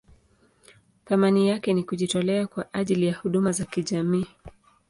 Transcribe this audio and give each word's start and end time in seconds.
Thamani 1.05 1.49
yake 1.49 1.73
ni 1.73 1.83
kujitolea 1.83 2.47
kwa 2.47 2.73
ajili 2.73 3.05
ya 3.07 3.13
huduma 3.15 3.51
za 3.51 3.65
kijamii. 3.65 4.27